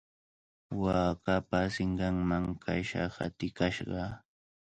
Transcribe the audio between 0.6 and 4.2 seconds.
Waakapa sinqanman kasha hatikashqa.